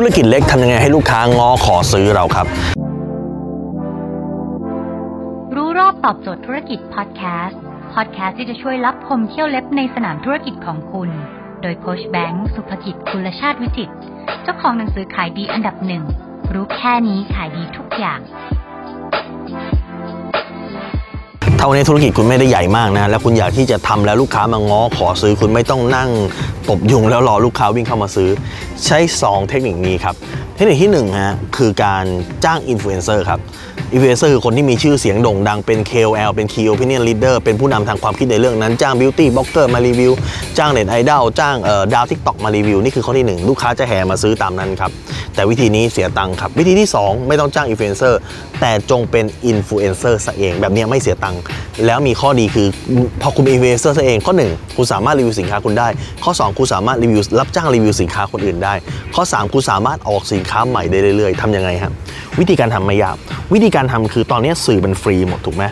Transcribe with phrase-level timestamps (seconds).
[0.00, 2.46] ธุรกิจเล็กทำยังไงให้ลูกค้าง้อขอซื้อเราครับ
[5.56, 7.60] รู้รอบตอบโจทย์ธุรกิจพอดแคสต์
[7.94, 11.10] พอดแคสต์ที่จะช่วยรับพมเที่ยวเล็บในสนามธุรกิจของคุณ
[11.62, 13.94] โดยโคชแบงค์สุภกิจคุลชาติวิจิตร
[14.42, 16.02] เจ้าของหนังสือขายดีอันดับหนึ่ง
[16.54, 18.20] รู้แค่นี้ขายดีทุกอย่าง
[21.58, 26.10] ถ้าวันนี้ธุรกิจคุณไม่ได้ใหญ่มากนะ แล้วคุณอยากที่จะทำแล้วลูกค้ามาง้อขอซื้อคุณไม่ต้องนั่ง
[26.70, 28.30] ตบยุงแล้วรอลูกค้าวิ่งเข้ามาซื้อ
[28.84, 30.14] ใช้ 2 เทคนิคนี้ครับ
[30.56, 32.04] เทคนิคที่1ฮะคือการ
[32.44, 33.40] จ้างอินฟลูเอนเซอร์ครับ
[33.92, 40.12] อินฟลูเอนเซอร์คือคนที่มีชื่อเสียงโด่งดังเป็น KOL เป็น Key Opinion Leader เป็นผู้นำทางความคิดในเรื่องนั้น จ้าง Beauty Blogger มารีวิว
[40.58, 44.90] จ้างเน็ตไอดอลจ้างเอ่อดาวทิกตอกมารีวิว นี่คือข้อที่ 1 ลูกค้าจะแห่มาซื้อตามนั้นครับ
[45.34, 48.20] แต่วิธีนี้เสียตังค์ครับ วิธีที่ 2 ไม่ต้องจ้างอินฟลูเอนเซอร์
[48.60, 51.40] แต่จงเป็นอินฟลูเอนเซอร์ซะเอง แบบนี้ไม่เสียตังค์
[51.86, 52.66] แล้วมีข้อดีคือ
[53.22, 55.88] พอคุณเป็นอินฟลูเอนเซอร์ซะเองข้อ 1 คุณสามารถรีวิวสินค้าคุณได้
[56.24, 58.74] ข้อ 2คุณสามารถรีวิวรับจ้างรีวิวสินค้าคนอื่นได้
[59.14, 61.92] ข้อ 3 คุณสามารถออกสินค้าใหม่ได้เรื่อยๆทำยังไงครับ
[62.40, 63.16] วิธีการทำไม่ยาก
[63.54, 65.64] วิธีการทำคือตอนนี้สื่อมันฟรีหมดถูกไหม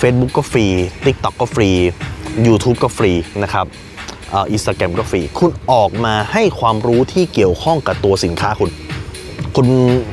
[0.00, 0.66] Facebook ก็ฟรี
[1.04, 1.68] TikTok ก็ฟรี
[2.46, 3.66] YouTube ก็ฟรีนะครับ
[4.32, 8.70] อินสตาแกรมก็ฟรี คุณออกมาให้ความรู้ที่เกี่ยวข้องกับตัวสินค้าคุณ
[9.56, 9.66] คุณ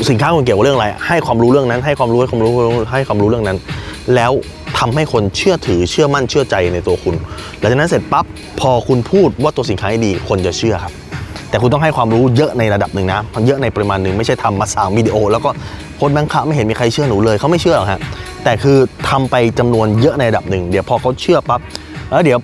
[0.09, 2.52] สินค้าคุณเกี่ยวกับเรื่องอะไร ให้ความรู้เรื่องนั้น ให้ความรู้ให้ความรู้
[2.92, 3.58] ให้ความรู้เรื่องนั้น
[4.16, 4.31] แล้ว
[4.80, 7.16] ทำให้คนเชื่อถือเชื่อมั่นเชื่อใจในตัวคุณ
[7.60, 8.26] หลังจากนั้นเสร็จปั๊บ
[8.60, 10.94] พอคุณพูดว่าตัวสินค้าดีคนจะเชื่อครับ
[11.50, 15.50] แต่คุณต้องให้ความรู้เยอะในระดับหนึ่งนะเยอะในปริมาณหนึ่งไม่ใช่ทำมาสามวิดีโอ แล้วก็
[16.00, 18.00] คนแบงค์คะไม่เห็นมีใครเชื่อหนูเลยเขาไม่เชื่อหรอกฮะ
[18.44, 18.78] แต่คือ
[19.10, 21.62] ทำไปจำนวนเยอะในระดับหนึ่งเดี๋ยวพอเขาเชื่อปั๊บ
[22.10, 22.40] แล้วเดี๋ยว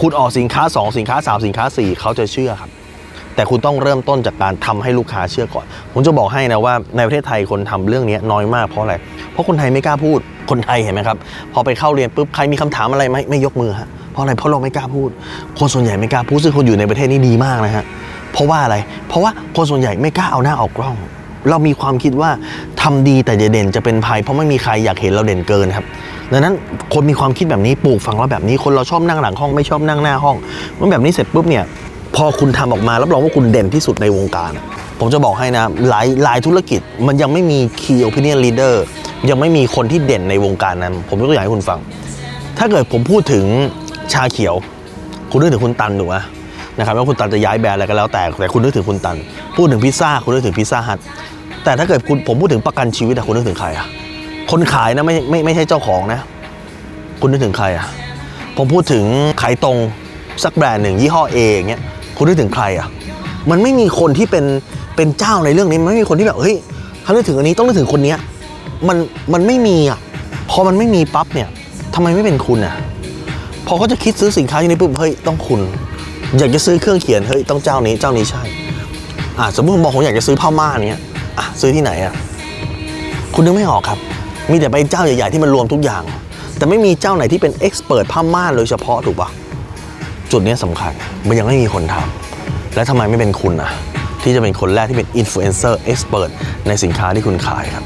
[0.00, 2.70] คุณออกสินค้า 2 สินค้า 3 สินค้า 4 เขาจะเชื่อครับ
[3.36, 8.94] แต่คุณต้องเริ่มต้นจากการทำให้ลูกค้าเชื่อก่อน ผมจะบอกให้นะว่าในประเทศไทยคนทำเรื่องนี้น้อยมากเพราะอะไร
[9.32, 10.18] เพราะคนไทยไม่กล้าพูด
[10.50, 11.16] คนไทยเห็นไหมครับ
[11.52, 15.10] พอไปเข้าเรียนปุ๊บใครมีคำถามอะไรไหมไม่ยกมือฮะ เพราะอะไร เพราะเราไม่กล้าพูด
[15.58, 17.84] คนส่วนใหญ่ไม่กล้าพูดซึ่งคนอยู่ในประเทศนี้ดีมากนะฮะ
[18.32, 18.76] เพราะว่าอะไร
[19.08, 20.94] เพราะว่าคนส่วนใหญ่ไม่กล้าเอาหน้าออกกล้อง
[21.50, 22.30] เรามีความคิดว่า
[22.82, 25.86] ทำดีแต่จะเด่นจะเป็นภัย เพราะไม่มีใครอยากเห็นเราเด่นเกินครับ
[26.32, 26.54] ดังนั้น
[26.94, 30.36] คนมีความคิดแบบนี้ปลูกฝังเราแบบนี้คนเราชอบนั่งหลังห้องไม่ชอบนั่งหน้าห้อง
[30.76, 31.64] เมื่อแบบนี้เสร็จปุ๊บเนี่ย
[32.16, 34.52] พอคุณทำออกมารับรองว่าคุณเด่นที่สุดในวงการ
[35.00, 38.74] ผมจะบอกให้นะหลายหลายธุรกิจมันยังไม่มี key opinion leader
[39.30, 41.78] ยังไม่มีคนที่เด่นในวงการนั้น ผมยกตัวอย่างให้คุณฟัง
[42.58, 43.44] ถ้าเกิดผมพูดถึง
[44.12, 44.54] ชาเขียว
[45.30, 46.16] คุณนึกถึงคุณตันถูกไหม
[46.78, 49.16] นะครับว่าคุณตันจะย้ายแบรนด์อะไรก็แล้วแต่แต่คุณนึกถึงคุณตัน
[49.56, 50.98] พูดถึงพิซซ่าคุณนึกถึงพิซซ่าฮัท
[51.64, 53.86] แต่ถ้าเกิดคุณผมพูดถึงประกันชีวิตอะคุณนึกถึงใครอะ
[54.50, 56.20] คนขายนะไม่ไม่ไม่ใช่เจ้าของนะ
[57.20, 57.86] คุณนึกถึงใครอะ
[58.56, 59.04] ผมพูดถึง
[59.42, 59.76] ขายตรง
[60.44, 61.82] สักแบรนด์หนึ่งยี่ห้อเออย่างเงี้ย
[62.16, 62.88] คุณนึกถึงใครอะ
[63.50, 64.44] มันไม่มีคนที่เป็น
[64.96, 66.56] เป็นเจ้าในเรื่องนี้มันไม่มีคนที่แบบเฮ้ย
[67.04, 68.18] ถ้านึกถึงอันนี้ต้องนึกถึงคนเนี้ย
[68.88, 68.96] มัน
[69.32, 69.98] มันไม่มีอะ
[70.50, 71.48] พอมันไม่มีปั๊บเนี่ย
[71.94, 72.74] ทำไมไม่เป็นคุณอะ
[73.66, 75.60] พอเขาจะคิดซื้อสินค้าอย่างนี้ปุ๊บเฮ้ยต้องคุณ
[76.38, 78.42] อยากจะซื้อเครื่องเขียนเฮ้ยต้องเจ้านี้เจ้านี้ใช่
[79.38, 81.00] อ่าสมมติผมบอกผมอยากจะซื้อผ้าม่านเนี้ย
[81.38, 82.14] อะซื้อที่ไหนอะ
[83.34, 83.98] คุณนึกไม่ออกครับ
[84.50, 86.02] มีแต่ไปเจ้าใหญ่ๆที่มันรวมทุกอย่าง
[86.56, 89.28] แต่ไม่มีเจ้าไหนที่เป็น expert ผ้าม่านโดยเฉพาะถูกปะ
[90.38, 90.92] จุดนี้สำคัญ
[91.28, 93.70] มันยังไม่มีคนทำและทำไมไม่เป็นคุณอะ
[94.22, 96.30] ที่จะเป็นคนแรกที่เป็นอินฟลูเอนเซอร์ expert
[96.68, 97.84] ในสินค้าที่คุณขายครับ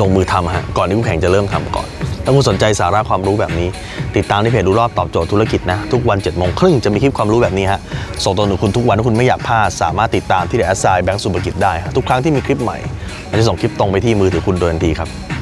[0.00, 1.88] ลงมือทำฮะก่อนที่คู่แข่งจะเริ่มทำก่อน
[2.24, 3.68] ถ้าคุณสนใจสาระความรู้แบบนี้
[4.16, 7.80] ติดตามที่เพจรู้รอบตอบโจทย์ธุรกิจนะ ทุกวันเจ็ดโมงครึ่งจะมีคลิปความรู้แบบนี้ฮะ
[8.24, 12.78] ส่งตรงถึงคุณทุกวันถ้าคุณไม่อยากพลาดสามารถติดตามที่เดอะแอสไซแบงก์สุภกิจได้ทุกครั้งที่มีคลิปใหม่
[13.28, 15.33] เราจะส่งคลิปตรงไปที่มือถือคุณโดยทันทีครับ